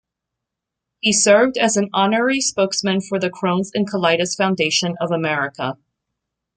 He 1.01 1.13
served 1.13 1.59
as 1.59 1.77
an 1.77 1.91
honorary 1.93 2.41
spokesman 2.41 3.01
for 3.01 3.19
the 3.19 3.29
Crohn's 3.29 3.69
and 3.75 3.87
Colitis 3.87 4.35
Foundation 4.35 4.95
of 4.99 5.11
America. 5.11 5.77